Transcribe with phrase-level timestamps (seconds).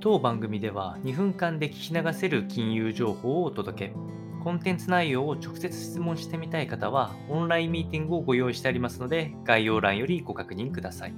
[0.00, 3.94] 当番組では2分間で聞き流せる金融情報をお届け。
[4.44, 11.14] コンテンツ内容を直接質問してみたい方は、オンラインミーティングをご用意してありますので、概要欄よりご確認ください。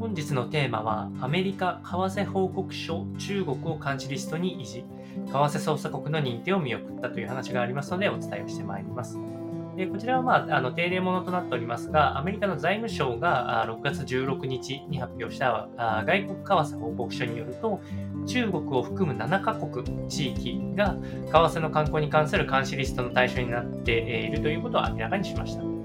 [0.00, 4.84] 本日のテーマは、アメリカ為替報告書中国を監視リストに維持、
[5.26, 9.16] 為替捜査国の認定を見送ったという話がありますので、お伝えをしてまいります。
[9.78, 15.68] でこちらは、まあ、あの定例ものとなっておりますが、アメリカの財務省が6月16日に発表した
[16.04, 17.80] 外国為替報告書によると、
[18.26, 25.77] 中国を含む7カ国地域が為替の観光に関する監視リストの対象になっているということを明らかにしました。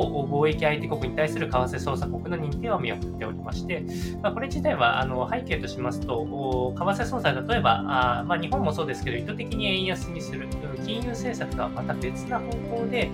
[0.00, 3.84] を、貿易相手国に対する為替操作国の認定を見送っておりまして、
[4.22, 10.48] まあ、これ自体はあの背景としますと、為替操作、例えばあ、まあ、日本もそうですけど、意図的に円安にする、
[10.84, 13.10] 金融政策とはまた別な方向で、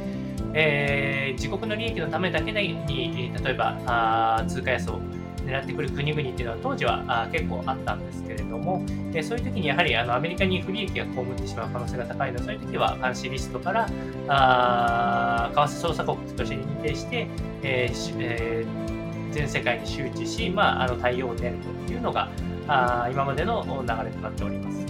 [0.55, 5.01] えー、自国の利益のためだけに、例えばあ通貨安を
[5.47, 13.89] 狙ってくる国々っていうのは当時は結構あったんですけれども、えそういう時にやはりあのアメリカに不利益が被ってしまう可能性が高いので、そういう時は監視リストから
[14.29, 17.27] あ為替捜査国として認定して、
[17.63, 22.31] えーえー、全世界に周知し、まあ、あの対応を練るというのが
[22.69, 24.87] あ今までの流れとなっております。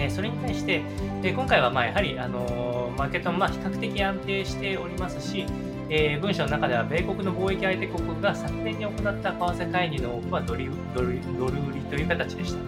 [0.00, 0.82] えそれに対して、
[1.22, 5.44] え今回はまあやはり、あのマーケットもまあ比較的安定しておりますし、
[5.92, 12.58] えー、文書の中では米国の貿易相手国が昨年に行った為替介入の多くはドルドルドル売りという形でした。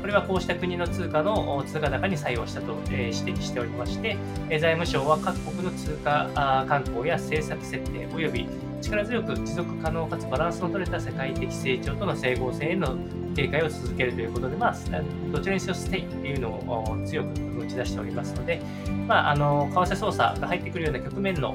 [0.00, 4.16] これはこうした国の通貨の通貨高に作用したと、え、指摘しておりまして、
[4.48, 6.30] 財務省は各国の通貨
[6.68, 8.46] 観光や政策設定及び
[8.80, 12.96] 力強く持続可能かつバランスの取れた世界的成長との整合性への
[13.34, 14.76] 警戒を続けるということで、まあ、
[15.32, 17.28] どちらにせよステイというのを強く
[17.60, 18.60] 打ち出しておりますので、
[19.06, 21.52] まあ、あの為替操作が入ってくるような局面の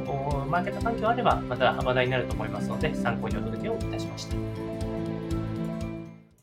[0.50, 4.83] マーケット環境があれば、また話題になると思いますので、参考にお届けをいたしました。